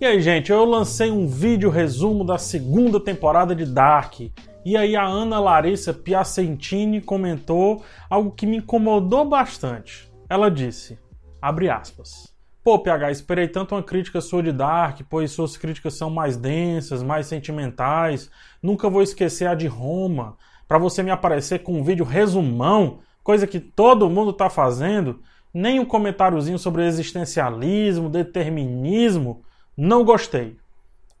[0.00, 4.18] E aí, gente, eu lancei um vídeo resumo da segunda temporada de Dark.
[4.64, 10.10] E aí a Ana Larissa Piacentini comentou algo que me incomodou bastante.
[10.26, 10.98] Ela disse,
[11.42, 12.34] abre aspas,
[12.64, 17.02] Pô, PH, esperei tanto uma crítica sua de Dark, pois suas críticas são mais densas,
[17.02, 18.30] mais sentimentais.
[18.62, 23.46] Nunca vou esquecer a de Roma, para você me aparecer com um vídeo resumão, coisa
[23.46, 25.20] que todo mundo tá fazendo.
[25.52, 29.42] Nem um comentáriozinho sobre existencialismo, determinismo.
[29.76, 30.56] Não gostei.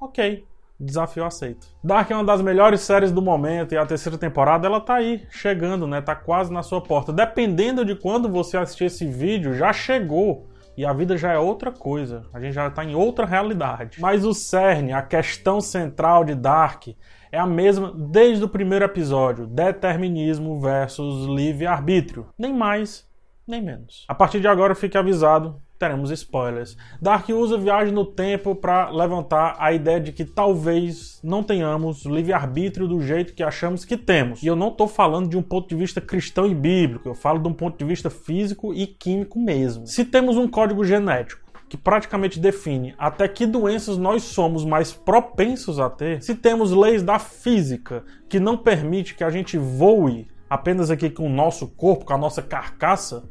[0.00, 0.44] Ok,
[0.78, 1.66] desafio aceito.
[1.82, 5.26] Dark é uma das melhores séries do momento e a terceira temporada ela tá aí,
[5.30, 6.00] chegando, né?
[6.00, 7.12] Tá quase na sua porta.
[7.12, 10.48] Dependendo de quando você assistir esse vídeo, já chegou.
[10.76, 14.00] E a vida já é outra coisa, a gente já está em outra realidade.
[14.00, 16.88] Mas o cerne, a questão central de Dark,
[17.30, 22.26] é a mesma desde o primeiro episódio: determinismo versus livre-arbítrio.
[22.36, 23.08] Nem mais,
[23.46, 24.04] nem menos.
[24.08, 26.76] A partir de agora, fique avisado: teremos spoilers.
[27.00, 32.88] Dark usa viagem no tempo para levantar a ideia de que talvez não tenhamos livre-arbítrio
[32.88, 34.42] do jeito que achamos que temos.
[34.42, 37.38] E eu não estou falando de um ponto de vista cristão e bíblico, eu falo
[37.38, 39.86] de um ponto de vista físico e químico mesmo.
[39.86, 45.80] Se temos um código genético que praticamente define até que doenças nós somos mais propensos
[45.80, 50.90] a ter, se temos leis da física que não permite que a gente voe apenas
[50.90, 53.24] aqui com o nosso corpo, com a nossa carcaça,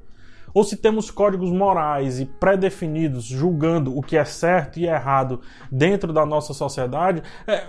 [0.54, 6.14] ou se temos códigos morais e pré-definidos julgando o que é certo e errado dentro
[6.14, 7.68] da nossa sociedade, é,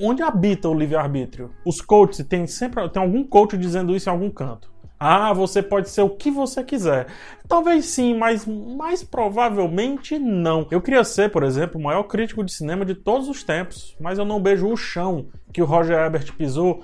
[0.00, 1.50] onde habita o livre-arbítrio?
[1.64, 4.76] Os coaches, tem sempre tem algum coach dizendo isso em algum canto.
[4.98, 7.06] Ah, você pode ser o que você quiser.
[7.46, 10.66] Talvez sim, mas mais provavelmente não.
[10.70, 14.18] Eu queria ser, por exemplo, o maior crítico de cinema de todos os tempos, mas
[14.18, 16.82] eu não beijo o chão que o Roger Ebert pisou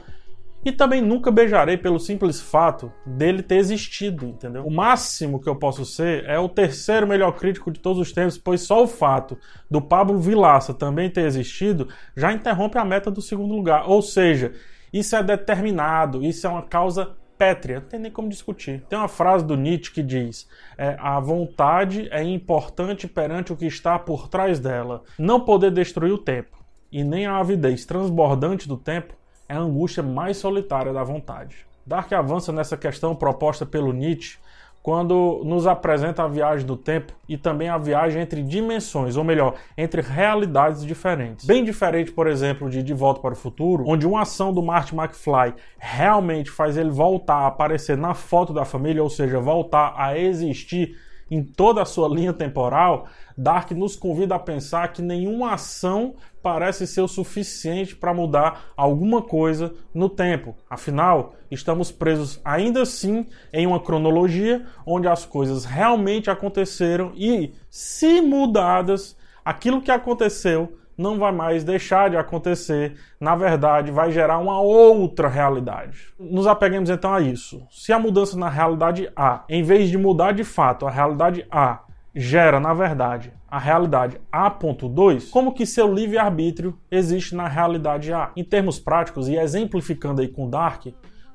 [0.65, 4.65] e também nunca beijarei pelo simples fato dele ter existido, entendeu?
[4.65, 8.39] O máximo que eu posso ser é o terceiro melhor crítico de todos os tempos,
[8.39, 9.37] pois só o fato
[9.71, 13.89] do Pablo Vilaça também ter existido já interrompe a meta do segundo lugar.
[13.89, 14.53] Ou seja,
[14.93, 18.85] isso é determinado, isso é uma causa pétrea, não tem nem como discutir.
[18.89, 20.48] Tem uma frase do Nietzsche que diz:
[20.79, 25.03] é, a vontade é importante perante o que está por trás dela.
[25.19, 29.15] Não poder destruir o tempo e nem a avidez transbordante do tempo
[29.52, 31.67] é a angústia mais solitária da vontade.
[31.86, 34.39] Dark avança nessa questão proposta pelo Nietzsche
[34.83, 39.55] quando nos apresenta a viagem do tempo e também a viagem entre dimensões, ou melhor,
[39.77, 41.45] entre realidades diferentes.
[41.45, 44.95] Bem diferente, por exemplo, de De Volta para o Futuro, onde uma ação do Marty
[44.95, 50.18] McFly realmente faz ele voltar a aparecer na foto da família, ou seja, voltar a
[50.18, 50.96] existir
[51.33, 53.07] em toda a sua linha temporal,
[53.37, 59.23] Dark nos convida a pensar que nenhuma ação parece ser o suficiente para mudar alguma
[59.23, 60.55] coisa no tempo.
[60.69, 68.21] Afinal, estamos presos ainda assim em uma cronologia onde as coisas realmente aconteceram e, se
[68.21, 74.61] mudadas, aquilo que aconteceu não vai mais deixar de acontecer, na verdade, vai gerar uma
[74.61, 75.98] outra realidade.
[76.18, 77.67] Nos apeguemos então a isso.
[77.70, 81.80] Se a mudança na realidade A, em vez de mudar de fato a realidade A,
[82.14, 88.30] gera, na verdade, a realidade A.2, como que seu livre-arbítrio existe na realidade A?
[88.36, 90.86] Em termos práticos, e exemplificando aí com Dark,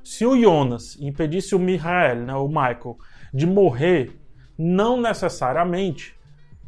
[0.03, 2.97] se o Jonas impedisse o Michael, né, o Michael,
[3.33, 4.17] de morrer,
[4.57, 6.15] não necessariamente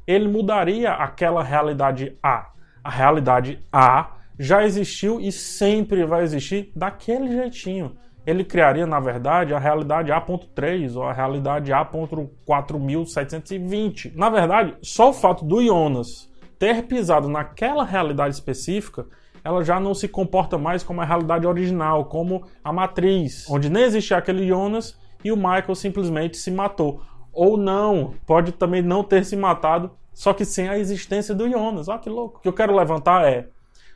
[0.05, 2.49] ele mudaria aquela realidade A
[2.83, 7.95] a realidade A já existiu e sempre vai existir daquele jeitinho.
[8.25, 14.13] Ele criaria, na verdade, a realidade A.3 ou a realidade A.4720.
[14.15, 16.29] Na verdade, só o fato do Jonas
[16.59, 19.05] ter pisado naquela realidade específica,
[19.43, 23.83] ela já não se comporta mais como a realidade original, como a matriz, onde nem
[23.83, 27.01] existia aquele Jonas e o Michael simplesmente se matou.
[27.31, 31.87] Ou não, pode também não ter se matado só que sem a existência do Jonas.
[31.87, 32.39] Olha que louco.
[32.39, 33.47] O que eu quero levantar é: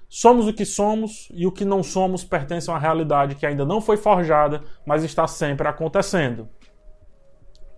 [0.07, 3.65] somos o que somos e o que não somos pertence a uma realidade que ainda
[3.65, 6.47] não foi forjada, mas está sempre acontecendo.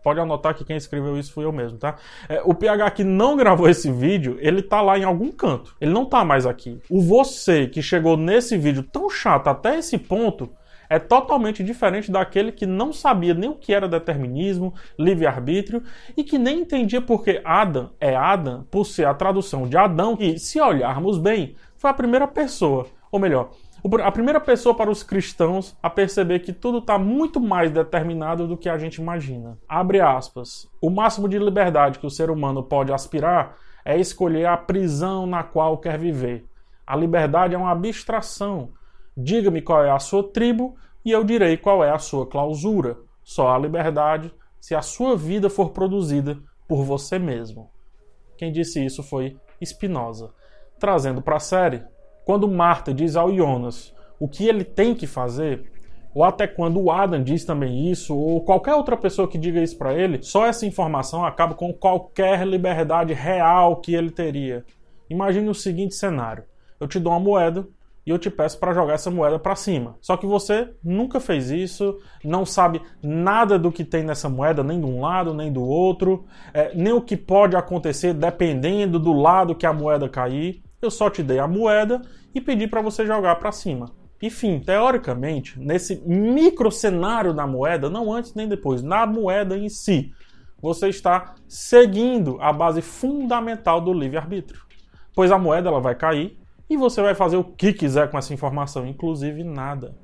[0.03, 1.95] Pode anotar que quem escreveu isso fui eu mesmo, tá?
[2.29, 5.75] É, o PH que não gravou esse vídeo, ele tá lá em algum canto.
[5.81, 6.79] Ele não tá mais aqui.
[6.87, 10.51] O você que chegou nesse vídeo tão chato até esse ponto,
[10.89, 15.83] é totalmente diferente daquele que não sabia nem o que era determinismo, livre-arbítrio
[16.15, 20.37] e que nem entendia porque Adam é Adam por ser a tradução de Adão, e
[20.39, 23.51] se olharmos bem, foi a primeira pessoa, ou melhor,
[24.03, 28.57] a primeira pessoa para os cristãos a perceber que tudo está muito mais determinado do
[28.57, 29.59] que a gente imagina.
[29.69, 30.67] Abre aspas.
[30.81, 35.43] O máximo de liberdade que o ser humano pode aspirar é escolher a prisão na
[35.43, 36.45] qual quer viver.
[36.87, 38.71] A liberdade é uma abstração
[39.17, 42.97] Diga-me qual é a sua tribo e eu direi qual é a sua clausura.
[43.23, 47.69] Só há liberdade se a sua vida for produzida por você mesmo.
[48.37, 50.33] Quem disse isso foi Spinoza.
[50.79, 51.83] Trazendo para a série,
[52.25, 55.71] quando Marta diz ao Jonas o que ele tem que fazer,
[56.13, 59.77] ou até quando o Adam diz também isso, ou qualquer outra pessoa que diga isso
[59.77, 64.65] para ele, só essa informação acaba com qualquer liberdade real que ele teria.
[65.09, 66.43] Imagine o seguinte cenário:
[66.79, 67.67] eu te dou uma moeda
[68.05, 69.97] e eu te peço para jogar essa moeda para cima.
[69.99, 74.79] Só que você nunca fez isso, não sabe nada do que tem nessa moeda, nem
[74.79, 79.55] de um lado nem do outro, é, nem o que pode acontecer dependendo do lado
[79.55, 80.61] que a moeda cair.
[80.81, 82.01] Eu só te dei a moeda
[82.33, 83.89] e pedi para você jogar para cima.
[84.21, 90.11] Enfim, teoricamente, nesse micro cenário da moeda, não antes nem depois, na moeda em si,
[90.61, 94.61] você está seguindo a base fundamental do livre-arbítrio.
[95.13, 96.37] Pois a moeda ela vai cair
[96.69, 99.95] e você vai fazer o que quiser com essa informação, inclusive nada.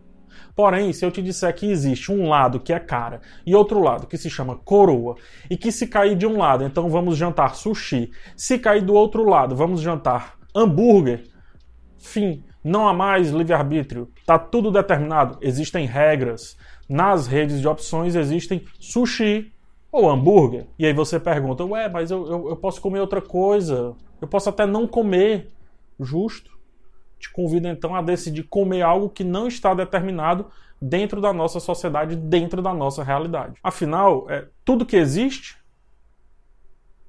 [0.56, 4.08] Porém, se eu te disser que existe um lado que é cara e outro lado
[4.08, 5.16] que se chama coroa,
[5.50, 9.24] e que se cair de um lado, então vamos jantar sushi, se cair do outro
[9.24, 11.24] lado, vamos jantar hambúrguer,
[11.98, 12.44] fim.
[12.63, 14.10] Não há mais livre-arbítrio.
[14.18, 15.38] Está tudo determinado.
[15.42, 16.56] Existem regras.
[16.88, 19.52] Nas redes de opções existem sushi
[19.92, 20.68] ou hambúrguer.
[20.78, 23.96] E aí você pergunta, ué, mas eu, eu, eu posso comer outra coisa.
[24.22, 25.50] Eu posso até não comer.
[26.00, 26.50] Justo.
[27.22, 30.48] Te convido então a decidir comer algo que não está determinado
[30.82, 33.54] dentro da nossa sociedade, dentro da nossa realidade.
[33.64, 35.58] Afinal, é, tudo que existe,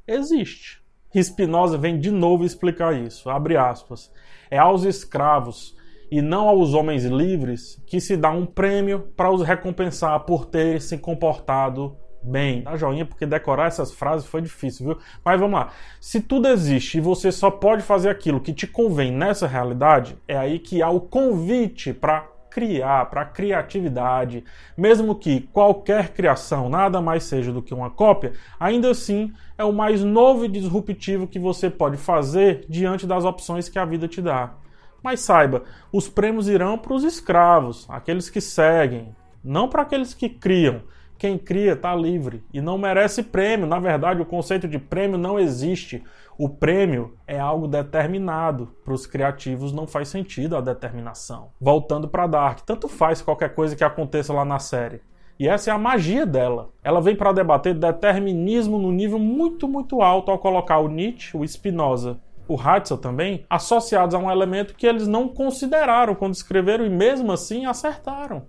[0.06, 0.82] existe.
[1.14, 3.31] Spinoza vem de novo explicar isso.
[3.31, 4.12] Abre aspas.
[4.50, 5.76] É aos escravos
[6.11, 10.79] e não aos homens livres que se dá um prêmio para os recompensar por terem
[10.79, 12.62] se comportado bem.
[12.62, 14.98] Dá joinha porque decorar essas frases foi difícil, viu?
[15.24, 15.70] Mas vamos lá.
[16.00, 20.36] Se tudo existe e você só pode fazer aquilo que te convém nessa realidade, é
[20.36, 24.44] aí que há o convite para criar, para criatividade,
[24.76, 29.72] mesmo que qualquer criação nada mais seja do que uma cópia, ainda assim é o
[29.72, 34.20] mais novo e disruptivo que você pode fazer diante das opções que a vida te
[34.20, 34.54] dá.
[35.02, 40.28] Mas saiba, os prêmios irão para os escravos, aqueles que seguem, não para aqueles que
[40.28, 40.82] criam.
[41.22, 43.64] Quem cria está livre e não merece prêmio.
[43.64, 46.02] Na verdade, o conceito de prêmio não existe.
[46.36, 48.74] O prêmio é algo determinado.
[48.84, 51.50] Para os criativos não faz sentido a determinação.
[51.60, 55.00] Voltando para Dark, tanto faz qualquer coisa que aconteça lá na série.
[55.38, 56.70] E essa é a magia dela.
[56.82, 61.46] Ela vem para debater determinismo no nível muito, muito alto ao colocar o Nietzsche, o
[61.46, 62.18] Spinoza,
[62.48, 67.30] o Herzl também, associados a um elemento que eles não consideraram quando escreveram e mesmo
[67.30, 68.42] assim acertaram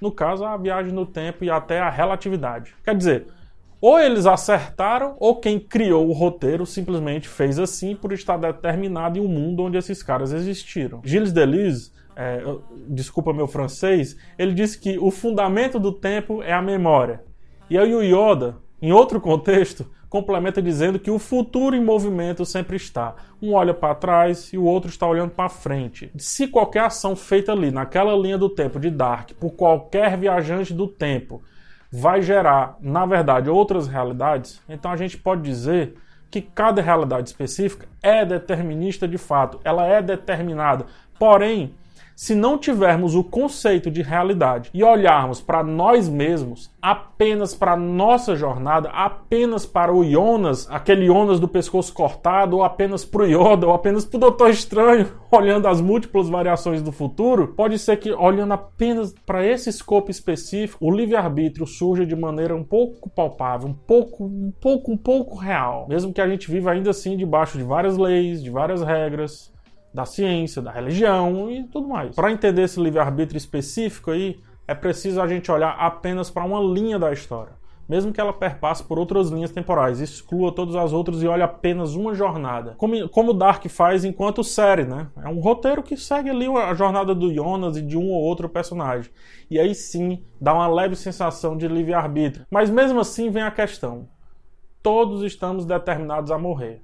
[0.00, 2.74] no caso, a viagem no tempo e até a relatividade.
[2.84, 3.26] Quer dizer,
[3.80, 9.20] ou eles acertaram, ou quem criou o roteiro simplesmente fez assim por estar determinado em
[9.20, 11.00] um mundo onde esses caras existiram.
[11.04, 12.42] Gilles Deleuze, é,
[12.88, 17.22] desculpa meu francês, ele disse que o fundamento do tempo é a memória.
[17.70, 22.76] E aí o Yoda, em outro contexto, complementa dizendo que o futuro em movimento sempre
[22.76, 23.14] está.
[23.40, 26.10] Um olha para trás e o outro está olhando para frente.
[26.16, 30.86] Se qualquer ação feita ali naquela linha do tempo de Dark por qualquer viajante do
[30.88, 31.42] tempo
[31.90, 35.94] vai gerar, na verdade, outras realidades, então a gente pode dizer
[36.30, 40.84] que cada realidade específica é determinista de fato, ela é determinada.
[41.18, 41.74] Porém,
[42.18, 48.34] se não tivermos o conceito de realidade e olharmos para nós mesmos, apenas para nossa
[48.34, 53.68] jornada, apenas para o Jonas, aquele Jonas do pescoço cortado, ou apenas para o Yoda,
[53.68, 58.10] ou apenas para o Doutor Estranho, olhando as múltiplas variações do futuro, pode ser que
[58.10, 63.74] olhando apenas para esse escopo específico, o livre-arbítrio surja de maneira um pouco palpável, um
[63.74, 65.86] pouco, um pouco, um pouco real.
[65.88, 69.56] Mesmo que a gente viva ainda assim debaixo de várias leis, de várias regras,
[69.98, 72.14] da ciência, da religião e tudo mais.
[72.14, 77.00] Para entender esse livre-arbítrio específico aí, é preciso a gente olhar apenas para uma linha
[77.00, 77.58] da história.
[77.88, 81.94] Mesmo que ela perpasse por outras linhas temporais, exclua todas as outras e olhe apenas
[81.94, 82.74] uma jornada.
[82.76, 85.08] Como, como Dark faz enquanto série, né?
[85.16, 88.48] É um roteiro que segue ali a jornada do Jonas e de um ou outro
[88.48, 89.10] personagem.
[89.50, 92.46] E aí sim dá uma leve sensação de livre-arbítrio.
[92.50, 94.06] Mas mesmo assim vem a questão:
[94.80, 96.82] todos estamos determinados a morrer.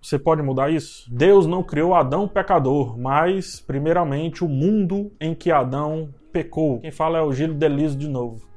[0.00, 1.12] Você pode mudar isso?
[1.12, 6.80] Deus não criou Adão pecador, mas, primeiramente, o mundo em que Adão pecou.
[6.80, 8.48] Quem fala é o Gilles Deleuze de novo.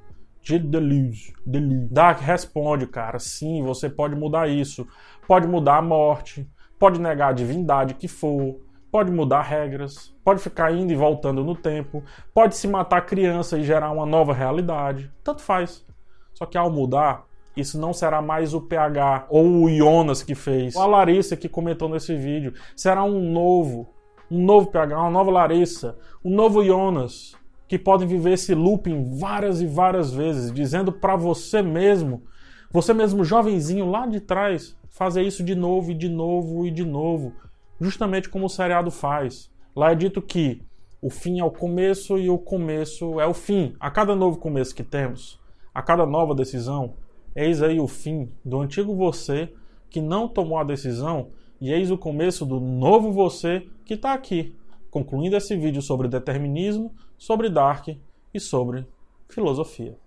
[0.42, 1.34] Gilles Deleuze.
[1.46, 1.88] Deleuze.
[1.92, 3.20] Dark responde, cara.
[3.20, 4.88] Sim, você pode mudar isso.
[5.28, 6.50] Pode mudar a morte.
[6.80, 8.60] Pode negar a divindade que for.
[8.92, 10.14] Pode mudar regras.
[10.24, 12.04] Pode ficar indo e voltando no tempo.
[12.34, 15.12] Pode se matar criança e gerar uma nova realidade.
[15.24, 15.86] Tanto faz.
[16.34, 20.76] Só que ao mudar, isso não será mais o PH ou o Jonas que fez,
[20.76, 22.54] ou a Larissa que comentou nesse vídeo.
[22.76, 23.88] Será um novo,
[24.30, 27.36] um novo PH, uma nova Larissa, um novo Jonas
[27.68, 32.24] que podem viver esse looping várias e várias vezes, dizendo para você mesmo,
[32.72, 36.86] você mesmo jovenzinho lá de trás, fazer isso de novo e de novo e de
[36.86, 37.34] novo,
[37.80, 39.50] justamente como o seriado faz.
[39.76, 40.62] Lá é dito que
[41.02, 43.76] o fim é o começo e o começo é o fim.
[43.80, 45.40] A cada novo começo que temos,
[45.74, 46.94] a cada nova decisão,
[47.36, 49.54] eis aí o fim do antigo você
[49.90, 54.56] que não tomou a decisão e eis o começo do novo você que está aqui,
[54.90, 57.88] concluindo esse vídeo sobre determinismo, sobre Dark
[58.34, 58.86] e sobre
[59.30, 59.98] filosofia.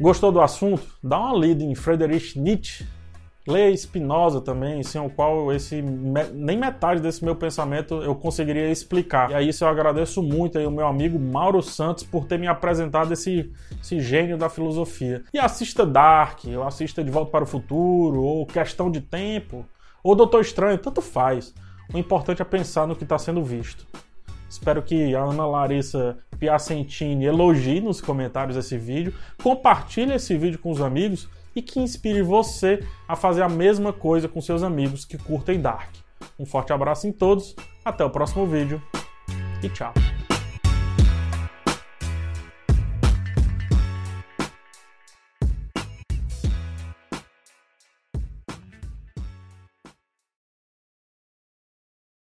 [0.00, 0.82] Gostou do assunto?
[1.02, 2.86] Dá uma lida em Friedrich Nietzsche.
[3.46, 9.30] Leia Spinoza também, sem o qual esse nem metade desse meu pensamento eu conseguiria explicar.
[9.30, 12.48] E aí isso eu agradeço muito aí o meu amigo Mauro Santos por ter me
[12.48, 15.22] apresentado esse, esse gênio da filosofia.
[15.32, 19.64] E assista Dark, ou assista De Volta para o Futuro, ou Questão de Tempo,
[20.02, 21.54] ou Doutor Estranho, tanto faz.
[21.94, 23.86] O importante é pensar no que está sendo visto.
[24.48, 30.70] Espero que a Ana Larissa Piacentini elogie nos comentários esse vídeo, compartilhe esse vídeo com
[30.70, 35.16] os amigos e que inspire você a fazer a mesma coisa com seus amigos que
[35.16, 35.90] curtem Dark.
[36.38, 38.82] Um forte abraço em todos, até o próximo vídeo
[39.62, 39.92] e tchau!